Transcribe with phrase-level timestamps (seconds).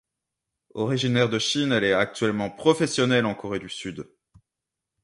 [0.73, 4.09] Originaire de Chine, elle est actuellement professionnelle en Corée du Sud.